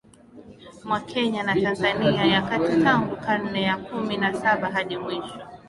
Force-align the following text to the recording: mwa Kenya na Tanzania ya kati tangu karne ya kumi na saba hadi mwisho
mwa 0.83 0.99
Kenya 0.99 1.43
na 1.43 1.55
Tanzania 1.61 2.25
ya 2.25 2.41
kati 2.41 2.83
tangu 2.83 3.15
karne 3.15 3.61
ya 3.61 3.77
kumi 3.77 4.17
na 4.17 4.33
saba 4.33 4.69
hadi 4.71 4.97
mwisho 4.97 5.39